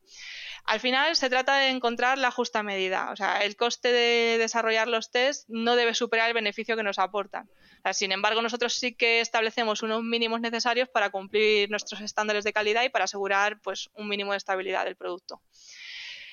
Al 0.69 0.79
final 0.79 1.15
se 1.15 1.31
trata 1.31 1.57
de 1.57 1.69
encontrar 1.69 2.19
la 2.19 2.29
justa 2.29 2.61
medida. 2.61 3.09
O 3.09 3.15
sea, 3.15 3.39
el 3.39 3.55
coste 3.55 3.91
de 3.91 4.37
desarrollar 4.37 4.87
los 4.87 5.09
tests 5.09 5.45
no 5.47 5.75
debe 5.75 5.95
superar 5.95 6.27
el 6.27 6.35
beneficio 6.35 6.75
que 6.75 6.83
nos 6.83 6.99
aportan. 6.99 7.49
sin 7.93 8.11
embargo, 8.11 8.43
nosotros 8.43 8.75
sí 8.75 8.93
que 8.93 9.19
establecemos 9.19 9.81
unos 9.81 10.03
mínimos 10.03 10.41
necesarios 10.41 10.87
para 10.87 11.09
cumplir 11.09 11.71
nuestros 11.71 12.01
estándares 12.01 12.43
de 12.43 12.53
calidad 12.53 12.83
y 12.83 12.89
para 12.89 13.05
asegurar 13.05 13.59
pues, 13.61 13.89
un 13.95 14.07
mínimo 14.07 14.33
de 14.33 14.37
estabilidad 14.37 14.85
del 14.85 14.95
producto. 14.95 15.41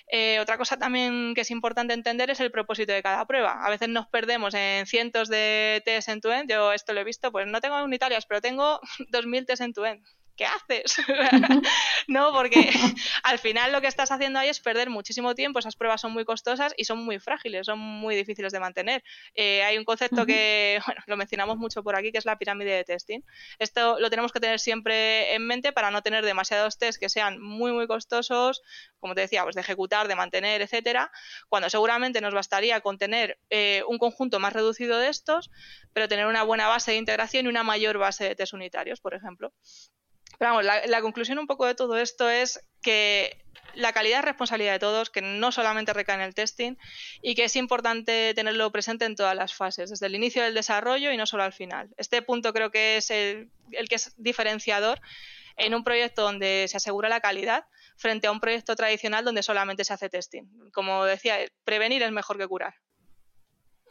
Eh, 0.09 0.39
otra 0.39 0.59
cosa 0.59 0.77
también 0.77 1.35
que 1.35 1.41
es 1.41 1.51
importante 1.51 1.95
entender 1.95 2.29
es 2.29 2.41
el 2.41 2.51
propósito 2.51 2.93
de 2.93 3.03
cada 3.03 3.27
prueba. 3.27 3.65
A 3.65 3.71
veces 3.71 3.89
nos 3.89 4.07
perdemos 4.07 4.53
en 4.53 4.85
cientos 4.85 5.31
de 5.31 5.81
test 5.87 6.11
en 6.11 6.21
tu 6.21 6.31
end. 6.31 6.51
Yo 6.51 6.75
esto 6.75 6.93
lo 6.93 7.01
he 7.01 7.05
visto, 7.05 7.33
pues 7.33 7.47
no 7.47 7.63
tengo 7.63 7.83
unitarias, 7.83 8.27
pero 8.27 8.43
tengo 8.43 8.81
2.000 9.11 9.47
test 9.47 9.63
en 9.63 9.73
tu 9.73 9.87
end. 9.87 10.05
¿Qué 10.37 10.47
haces? 10.47 10.97
no, 12.09 12.33
porque 12.33 12.71
al 13.23 13.39
final 13.39 13.73
lo 13.73 13.81
que 13.81 13.87
estás 13.87 14.11
haciendo 14.11 14.39
ahí 14.39 14.49
es 14.49 14.61
perder 14.61 14.91
muchísimo 14.91 15.35
tiempo, 15.35 15.59
esas 15.59 15.77
pruebas 15.77 16.01
son 16.01 16.13
muy 16.13 16.25
costosas 16.25 16.75
y 16.77 16.85
son 16.85 17.05
muy 17.05 17.19
frágiles, 17.19 17.67
son 17.67 17.79
muy 17.79 18.15
difíciles 18.15 18.53
de 18.53 18.61
mantener. 18.61 19.03
Eh, 19.35 19.63
hay 19.65 19.79
un 19.79 19.85
concepto 19.85 20.27
que, 20.27 20.81
bueno, 20.87 21.03
lo 21.07 21.17
mencionamos 21.17 21.57
mucho 21.57 21.83
por 21.83 21.97
aquí, 21.97 22.13
que 22.13 22.19
es 22.19 22.27
la 22.27 22.39
pirámide 22.39 22.73
de 22.73 22.85
testing. 22.85 23.21
Esto 23.59 23.99
lo 23.99 24.11
tenemos 24.11 24.33
que 24.33 24.41
tener 24.41 24.61
siempre 24.61 25.35
en 25.35 25.47
mente 25.47 25.73
para 25.73 25.91
no 25.91 26.03
tener 26.03 26.25
demasiados 26.25 26.79
tests 26.79 26.99
que 26.99 27.09
sean 27.09 27.41
muy, 27.41 27.73
muy 27.73 27.87
costosos, 27.87 28.63
como 29.01 29.15
te 29.15 29.23
decía, 29.23 29.43
pues 29.43 29.55
de 29.55 29.63
ejecutar, 29.63 30.09
de 30.09 30.15
mantener, 30.15 30.63
etcétera, 30.63 31.11
cuando 31.49 31.71
seguramente 31.71 32.21
nos 32.21 32.35
bastaría 32.35 32.81
con 32.81 32.99
tener 32.99 33.39
eh, 33.51 33.83
un 33.89 33.99
conjunto 33.99 34.39
más 34.39 34.53
reducido 34.53 34.99
de 34.99 35.09
estos, 35.09 35.51
pero 35.93 36.09
tener 36.09 36.27
una 36.27 36.43
buena 36.43 36.69
base 36.69 36.93
de 36.93 36.99
integración 36.99 37.47
y 37.47 37.49
una 37.49 37.63
mayor 37.63 37.99
base 37.99 38.25
de 38.25 38.35
test 38.35 38.53
unitarios, 38.53 39.01
por 39.01 39.15
ejemplo. 39.15 39.53
Pero 40.39 40.53
vamos, 40.53 40.65
la, 40.65 41.01
conclusión 41.01 41.39
un 41.39 41.47
poco 41.47 41.67
de 41.67 41.75
todo 41.75 41.97
esto 41.97 42.29
es 42.29 42.61
que 42.83 43.37
la 43.75 43.93
calidad 43.93 44.21
es 44.21 44.25
responsabilidad 44.25 44.73
de 44.73 44.79
todos, 44.79 45.11
que 45.11 45.21
no 45.21 45.53
solamente 45.53 45.93
recae 45.93 46.17
en 46.17 46.23
el 46.23 46.35
testing 46.35 46.77
y 47.23 47.35
que 47.35 47.45
es 47.45 47.57
importante 47.57 48.33
tenerlo 48.35 48.71
presente 48.73 49.05
en 49.05 49.17
todas 49.17 49.37
las 49.37 49.55
fases, 49.55 49.91
desde 49.91 50.07
el 50.07 50.15
inicio 50.15 50.43
del 50.43 50.55
desarrollo 50.55 51.11
y 51.13 51.17
no 51.17 51.27
solo 51.27 51.43
al 51.43 51.53
final. 51.53 51.91
Este 51.97 52.23
punto 52.23 52.53
creo 52.53 52.71
que 52.71 52.97
es 52.97 53.11
el, 53.11 53.51
el 53.73 53.89
que 53.89 53.97
es 53.97 54.15
diferenciador 54.17 55.01
en 55.57 55.75
un 55.75 55.85
proyecto 55.85 56.23
donde 56.23 56.67
se 56.69 56.77
asegura 56.77 57.09
la 57.09 57.21
calidad 57.21 57.65
frente 57.97 58.27
a 58.27 58.33
un 58.33 58.41
proyecto 58.41 58.77
tradicional 58.77 59.25
donde 59.25 59.43
solamente 59.43 59.85
se 59.85 59.93
hace 59.93 60.09
testing. 60.09 60.45
Como 60.73 61.05
decía, 61.05 61.39
prevenir 61.65 62.03
es 62.03 62.13
mejor 62.13 62.39
que 62.39 62.47
curar. 62.47 62.75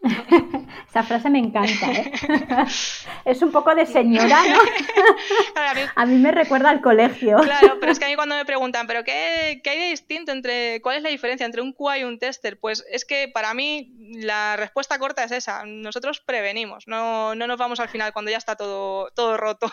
Esa 0.90 1.04
frase 1.04 1.30
me 1.30 1.40
encanta, 1.40 1.92
¿eh? 1.92 2.12
Es 3.26 3.42
un 3.42 3.52
poco 3.52 3.74
de 3.74 3.86
señora, 3.86 4.42
¿no? 4.48 4.60
a 5.96 6.06
mí 6.06 6.18
me 6.18 6.32
recuerda 6.32 6.70
al 6.70 6.82
colegio. 6.82 7.38
Claro, 7.38 7.78
pero 7.80 7.92
es 7.92 8.00
que 8.00 8.06
a 8.06 8.08
mí 8.08 8.16
cuando 8.16 8.36
me 8.36 8.46
preguntan, 8.46 8.88
¿pero 8.88 9.04
qué, 9.04 9.62
hay 9.66 9.80
de 9.80 9.90
distinto 9.90 10.32
entre, 10.32 10.82
cuál 10.82 10.98
es 10.98 11.04
la 11.04 11.10
diferencia 11.10 11.46
entre 11.46 11.62
un 11.62 11.74
QA 11.74 12.00
y 12.00 12.04
un 12.04 12.20
tester? 12.20 12.60
Pues 12.60 12.86
es 12.90 13.06
que 13.06 13.30
para 13.34 13.54
mí 13.54 13.94
la 14.16 14.56
respuesta 14.58 15.00
corta 15.00 15.24
es 15.24 15.32
esa. 15.32 15.64
Nosotros 15.66 16.20
prevenimos, 16.20 16.88
no, 16.88 17.36
no 17.36 17.48
nos 17.48 17.58
vamos 17.58 17.80
al 17.80 17.90
final 17.90 18.14
cuando 18.14 18.32
ya 18.32 18.38
está 18.38 18.56
todo, 18.56 19.10
todo 19.16 19.38
roto. 19.38 19.72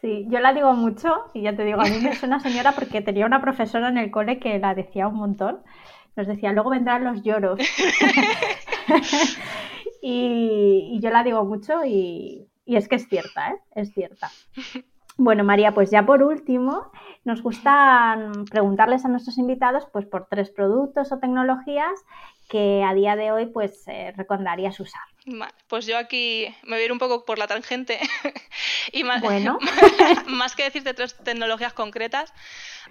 Sí, 0.00 0.26
yo 0.30 0.40
la 0.40 0.54
digo 0.54 0.72
mucho 0.72 1.24
y 1.34 1.42
ya 1.42 1.54
te 1.54 1.64
digo, 1.64 1.80
a 1.80 1.84
mí 1.84 1.98
me 2.00 2.16
suena 2.16 2.40
señora 2.40 2.72
porque 2.72 3.02
tenía 3.02 3.26
una 3.26 3.42
profesora 3.42 3.88
en 3.88 3.98
el 3.98 4.10
cole 4.10 4.38
que 4.38 4.58
la 4.58 4.74
decía 4.74 5.08
un 5.08 5.16
montón 5.16 5.62
nos 6.16 6.26
decía, 6.26 6.52
luego 6.52 6.70
vendrán 6.70 7.04
los 7.04 7.22
lloros. 7.22 7.60
y, 10.02 10.98
yo 11.00 11.10
la 11.10 11.22
digo 11.22 11.44
mucho 11.44 11.84
y, 11.84 12.48
es 12.66 12.88
que 12.88 12.96
es 12.96 13.08
cierta, 13.08 13.50
¿eh? 13.50 13.56
Es 13.74 13.92
cierta. 13.92 14.30
Bueno, 15.16 15.44
María, 15.44 15.72
pues 15.72 15.90
ya 15.90 16.06
por 16.06 16.22
último, 16.22 16.90
nos 17.24 17.42
gusta 17.42 18.16
preguntarles 18.50 19.04
a 19.04 19.08
nuestros 19.08 19.36
invitados 19.38 19.84
pues 19.92 20.06
por 20.06 20.26
tres 20.28 20.50
productos 20.50 21.12
o 21.12 21.18
tecnologías 21.18 21.92
que 22.48 22.82
a 22.82 22.94
día 22.94 23.14
de 23.14 23.30
hoy 23.30 23.46
pues 23.46 23.86
eh, 23.86 24.12
recomendarías 24.16 24.80
usar. 24.80 25.02
pues 25.68 25.86
yo 25.86 25.96
aquí 25.96 26.52
me 26.64 26.70
voy 26.70 26.80
a 26.80 26.84
ir 26.86 26.92
un 26.92 26.98
poco 26.98 27.24
por 27.24 27.38
la 27.38 27.46
tangente 27.46 28.00
y 28.92 29.04
más, 29.04 29.22
más 30.26 30.56
que 30.56 30.64
decirte 30.64 30.94
tres 30.94 31.14
tecnologías 31.14 31.72
concretas, 31.72 32.32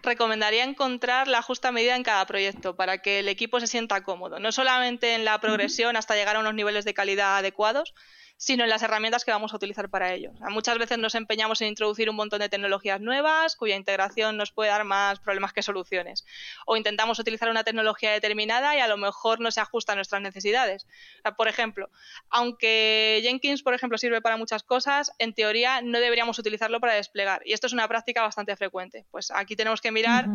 recomendaría 0.01 0.63
encontrar 0.63 1.27
la 1.27 1.41
justa 1.41 1.71
medida 1.71 1.95
en 1.95 2.03
cada 2.03 2.25
proyecto 2.25 2.75
para 2.75 2.99
que 2.99 3.19
el 3.19 3.27
equipo 3.27 3.59
se 3.59 3.67
sienta 3.67 4.01
cómodo, 4.01 4.39
no 4.39 4.51
solamente 4.51 5.15
en 5.15 5.25
la 5.25 5.39
progresión 5.39 5.97
hasta 5.97 6.15
llegar 6.15 6.37
a 6.37 6.39
unos 6.39 6.53
niveles 6.53 6.85
de 6.85 6.93
calidad 6.93 7.37
adecuados, 7.37 7.93
sino 8.39 8.63
en 8.63 8.69
las 8.69 8.81
herramientas 8.83 9.25
que 9.25 9.31
vamos 9.31 9.51
a 9.51 9.57
utilizar 9.57 9.89
para 9.89 10.13
ello. 10.13 10.31
muchas 10.49 10.77
veces 10.77 10.97
nos 10.97 11.13
empeñamos 11.13 11.59
en 11.59 11.67
introducir 11.67 12.09
un 12.09 12.15
montón 12.15 12.39
de 12.39 12.47
tecnologías 12.47 13.01
nuevas 13.01 13.57
cuya 13.57 13.75
integración 13.75 14.37
nos 14.37 14.53
puede 14.53 14.69
dar 14.69 14.85
más 14.85 15.19
problemas 15.19 15.51
que 15.51 15.61
soluciones. 15.61 16.25
O 16.65 16.77
intentamos 16.77 17.19
utilizar 17.19 17.49
una 17.49 17.65
tecnología 17.65 18.13
determinada 18.13 18.77
y 18.77 18.79
a 18.79 18.87
lo 18.87 18.95
mejor 18.95 19.41
no 19.41 19.51
se 19.51 19.59
ajusta 19.59 19.91
a 19.91 19.95
nuestras 19.95 20.21
necesidades. 20.21 20.87
por 21.35 21.49
ejemplo, 21.49 21.89
aunque 22.29 23.19
Jenkins, 23.23 23.61
por 23.61 23.73
ejemplo, 23.73 23.97
sirve 23.97 24.21
para 24.21 24.37
muchas 24.37 24.63
cosas, 24.63 25.11
en 25.19 25.33
teoría 25.33 25.81
no 25.81 25.99
deberíamos 25.99 26.39
utilizarlo 26.39 26.79
para 26.79 26.93
desplegar. 26.93 27.41
Y 27.43 27.51
esto 27.51 27.67
es 27.67 27.73
una 27.73 27.89
práctica 27.89 28.21
bastante 28.21 28.55
frecuente. 28.55 29.05
Pues 29.11 29.31
aquí 29.31 29.57
tenemos 29.57 29.81
que 29.81 29.91
mirar, 29.91 30.27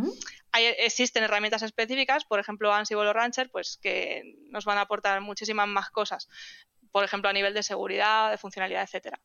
existen 0.52 1.24
herramientas 1.24 1.62
específicas, 1.62 2.26
por 2.26 2.38
ejemplo 2.38 2.70
Ansible 2.70 3.08
o 3.08 3.14
Rancher, 3.14 3.48
pues 3.48 3.78
que 3.80 4.36
nos 4.50 4.66
van 4.66 4.76
a 4.76 4.82
aportar 4.82 5.22
muchísimas 5.22 5.68
más 5.68 5.88
cosas 5.88 6.28
por 6.94 7.02
ejemplo, 7.02 7.28
a 7.28 7.32
nivel 7.32 7.54
de 7.54 7.64
seguridad, 7.64 8.30
de 8.30 8.38
funcionalidad, 8.38 8.84
etcétera. 8.84 9.18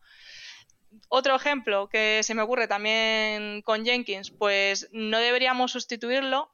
otro 1.08 1.36
ejemplo 1.36 1.88
que 1.88 2.22
se 2.24 2.34
me 2.34 2.42
ocurre 2.42 2.68
también 2.68 3.62
con 3.62 3.86
Jenkins, 3.86 4.32
pues 4.32 4.90
no 4.92 5.20
deberíamos 5.20 5.72
sustituirlo, 5.72 6.52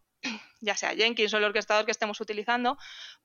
ya 0.59 0.75
sea 0.75 0.93
Jenkins 0.93 1.33
o 1.33 1.37
el 1.37 1.45
orquestador 1.45 1.85
que 1.85 1.91
estemos 1.91 2.19
utilizando, 2.19 2.77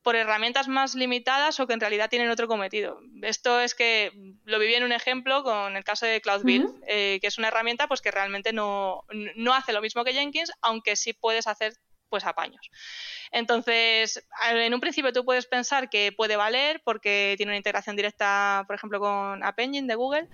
por 0.03 0.15
herramientas 0.15 0.69
más 0.69 0.95
limitadas 0.95 1.59
o 1.59 1.67
que 1.67 1.73
en 1.73 1.81
realidad 1.81 2.09
tienen 2.09 2.29
otro 2.29 2.47
cometido. 2.47 3.01
Esto 3.23 3.59
es 3.59 3.75
que 3.75 4.13
lo 4.45 4.57
viví 4.57 4.73
en 4.75 4.85
un 4.85 4.93
ejemplo 4.93 5.43
con 5.43 5.75
el 5.75 5.83
caso 5.83 6.05
de 6.05 6.21
Cloud 6.21 6.43
Build, 6.43 6.73
eh, 6.87 7.19
que 7.19 7.27
es 7.27 7.37
una 7.39 7.49
herramienta 7.49 7.89
pues 7.89 7.99
que 7.99 8.11
realmente 8.11 8.53
no, 8.53 9.03
no 9.35 9.53
hace 9.53 9.73
lo 9.73 9.81
mismo 9.81 10.05
que 10.05 10.13
Jenkins, 10.13 10.53
aunque 10.61 10.95
sí 10.95 11.11
puedes 11.11 11.45
hacer 11.45 11.73
pues 12.11 12.25
apaños. 12.25 12.69
Entonces, 13.31 14.23
en 14.51 14.73
un 14.73 14.81
principio 14.81 15.11
tú 15.11 15.25
puedes 15.25 15.47
pensar 15.47 15.89
que 15.89 16.11
puede 16.11 16.35
valer 16.35 16.81
porque 16.83 17.33
tiene 17.37 17.51
una 17.51 17.57
integración 17.57 17.95
directa, 17.95 18.65
por 18.67 18.75
ejemplo, 18.75 18.99
con 18.99 19.43
App 19.43 19.59
Engine 19.59 19.87
de 19.87 19.95
Google, 19.95 20.27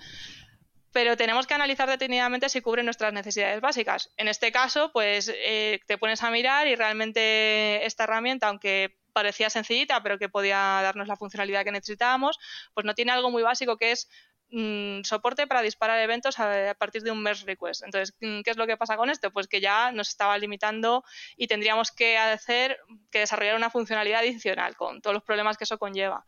pero 0.91 1.15
tenemos 1.15 1.45
que 1.45 1.53
analizar 1.53 1.87
detenidamente 1.87 2.49
si 2.49 2.59
cubre 2.59 2.81
nuestras 2.81 3.13
necesidades 3.13 3.61
básicas. 3.61 4.09
En 4.17 4.27
este 4.27 4.51
caso, 4.51 4.91
pues 4.91 5.31
eh, 5.33 5.79
te 5.85 5.99
pones 5.99 6.23
a 6.23 6.31
mirar 6.31 6.67
y 6.67 6.75
realmente 6.75 7.85
esta 7.85 8.05
herramienta, 8.05 8.47
aunque 8.47 8.97
parecía 9.13 9.49
sencillita, 9.51 10.01
pero 10.01 10.17
que 10.17 10.29
podía 10.29 10.57
darnos 10.57 11.07
la 11.07 11.15
funcionalidad 11.15 11.63
que 11.63 11.71
necesitábamos, 11.71 12.39
pues 12.73 12.85
no 12.85 12.95
tiene 12.95 13.11
algo 13.11 13.29
muy 13.29 13.43
básico 13.43 13.77
que 13.77 13.91
es 13.91 14.09
mm, 14.51 15.03
soporte 15.03 15.47
para 15.47 15.61
disparar 15.61 15.99
eventos 15.99 16.39
a, 16.39 16.73
partir 16.75 17.03
de 17.03 17.11
un 17.11 17.21
merge 17.21 17.45
request. 17.45 17.83
Entonces, 17.83 18.15
mm, 18.21 18.41
¿qué 18.41 18.51
es 18.51 18.57
lo 18.57 18.67
que 18.67 18.77
pasa 18.77 18.97
con 18.97 19.09
esto? 19.09 19.31
Pues 19.31 19.47
que 19.47 19.61
ya 19.61 19.91
nos 19.91 20.09
estaba 20.09 20.37
limitando 20.37 21.03
y 21.35 21.47
tendríamos 21.47 21.91
que 21.91 22.17
hacer 22.17 22.79
que 23.11 23.19
desarrollar 23.19 23.55
una 23.55 23.69
funcionalidad 23.69 24.19
adicional 24.19 24.75
con 24.75 25.01
todos 25.01 25.13
los 25.13 25.23
problemas 25.23 25.57
que 25.57 25.63
eso 25.63 25.77
conlleva. 25.77 26.25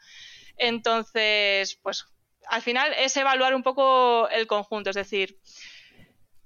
Entonces, 0.57 1.79
pues 1.81 2.05
al 2.47 2.61
final 2.61 2.93
es 2.97 3.15
evaluar 3.17 3.55
un 3.55 3.63
poco 3.63 4.27
el 4.29 4.47
conjunto, 4.47 4.89
es 4.89 4.95
decir, 4.95 5.39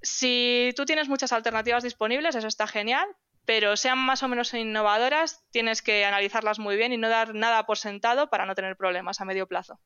si 0.02 0.74
tú 0.76 0.86
tienes 0.86 1.08
muchas 1.08 1.32
alternativas 1.32 1.84
disponibles, 1.84 2.36
eso 2.36 2.48
está 2.48 2.68
genial, 2.68 3.08
pero 3.46 3.76
sean 3.78 3.98
más 3.98 4.22
o 4.22 4.28
menos 4.28 4.54
innovadoras, 4.54 5.44
tienes 5.52 5.82
que 5.82 6.06
analizarlas 6.06 6.60
muy 6.60 6.76
bien 6.76 6.94
y 6.94 6.98
no 6.98 7.10
dar 7.10 7.34
nada 7.34 7.66
por 7.66 7.78
sentado 7.78 8.30
para 8.30 8.46
no 8.46 8.56
tener 8.56 8.76
problemas 8.76 9.22
a 9.22 9.26
medio 9.26 9.48
plazo. 9.48 9.80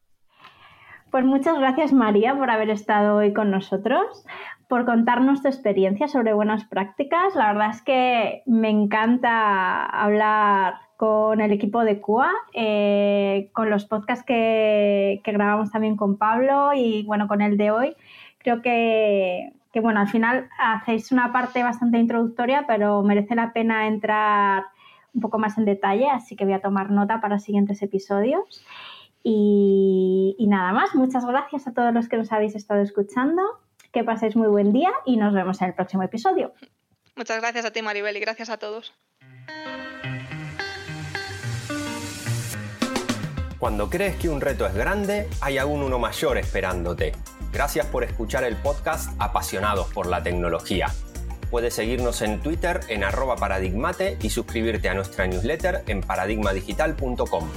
Pues 1.11 1.23
muchas 1.23 1.57
gracias 1.57 1.93
María 1.93 2.35
por 2.35 2.49
haber 2.49 2.69
estado 2.69 3.17
hoy 3.17 3.33
con 3.33 3.49
nosotros, 3.49 4.25
por 4.67 4.85
contarnos 4.85 5.41
tu 5.41 5.47
experiencia 5.47 6.07
sobre 6.09 6.33
buenas 6.33 6.65
prácticas. 6.65 7.33
La 7.33 7.53
verdad 7.53 7.69
es 7.69 7.81
que 7.81 8.43
me 8.45 8.69
encanta 8.69 9.85
hablar 9.85 10.75
con 10.97 11.39
el 11.39 11.51
equipo 11.51 11.85
de 11.85 12.01
CUA, 12.01 12.31
eh, 12.53 13.49
con 13.53 13.69
los 13.69 13.85
podcasts 13.85 14.25
que, 14.25 15.21
grabamos 15.23 15.71
también 15.71 15.95
con 15.95 16.17
Pablo 16.17 16.71
y 16.75 17.03
bueno, 17.03 17.27
con 17.27 17.41
el 17.41 17.55
de 17.55 17.71
hoy. 17.71 17.95
Creo 18.39 18.61
que, 18.61 19.53
bueno, 19.81 20.01
al 20.01 20.09
final 20.09 20.49
hacéis 20.59 21.11
una 21.11 21.31
parte 21.31 21.63
bastante 21.63 21.99
introductoria, 21.99 22.65
pero 22.67 23.03
merece 23.03 23.35
la 23.35 23.53
pena 23.53 23.87
entrar 23.87 24.65
un 25.13 25.21
poco 25.21 25.37
más 25.39 25.57
en 25.57 25.65
detalle, 25.65 26.09
así 26.09 26.35
que 26.35 26.45
voy 26.45 26.53
a 26.53 26.61
tomar 26.61 26.91
nota 26.91 27.21
para 27.21 27.39
siguientes 27.39 27.81
episodios. 27.81 28.65
Y, 29.23 30.35
y 30.48 30.50
nada 30.50 30.72
más, 30.72 30.96
muchas 30.96 31.25
gracias 31.25 31.68
a 31.68 31.74
todos 31.74 31.94
los 31.94 32.08
que 32.08 32.16
nos 32.16 32.32
habéis 32.32 32.56
estado 32.56 32.82
escuchando, 32.82 33.42
que 33.92 34.06
paséis 34.06 34.38
muy 34.38 34.48
buen 34.48 34.72
día 34.72 34.89
y 35.06 35.18
nos 35.18 35.34
vemos 35.34 35.62
en 35.62 35.68
el 35.68 35.74
próximo 35.74 36.04
episodio. 36.04 36.54
Muchas 37.18 37.42
gracias 37.42 37.66
a 37.66 37.72
ti, 37.72 37.82
Maribel, 37.82 38.16
y 38.16 38.22
gracias 38.22 38.50
a 38.50 38.56
todos. 38.56 38.94
Cuando 43.60 43.89
crees 43.89 44.16
que 44.16 44.30
un 44.30 44.39
reto 44.39 44.66
es 44.66 44.74
grande, 44.74 45.27
hay 45.42 45.58
aún 45.58 45.84
uno 45.84 46.00
mayor 46.00 46.38
esperándote. 46.38 47.12
Gracias 47.51 47.86
por 47.88 48.06
escuchar 48.06 48.46
el 48.46 48.56
podcast 48.56 49.20
Apasionados 49.20 49.92
por 49.94 50.08
la 50.08 50.24
Tecnología. 50.24 50.88
Puedes 51.51 51.74
seguirnos 51.74 52.22
en 52.22 52.39
Twitter 52.39 52.80
en 52.88 53.04
arroba 53.04 53.36
paradigmate 53.36 54.18
y 54.22 54.30
suscribirte 54.30 54.88
a 54.88 54.94
nuestra 54.94 55.27
newsletter 55.27 55.84
en 55.88 56.00
paradigmadigital.com. 56.00 57.50